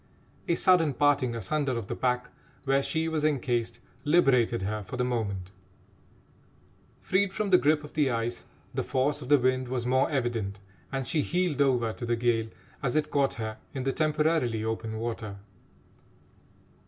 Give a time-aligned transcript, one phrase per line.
[0.47, 2.31] A sudden parting asunder of the pack
[2.63, 5.51] where she was encased liberated her for the moment.
[7.01, 10.59] Freed from the grip of the ice, the force of the wind was more evident,
[10.91, 12.47] and she heeled over to the gale
[12.81, 15.37] as it caught her in the temporarily open water.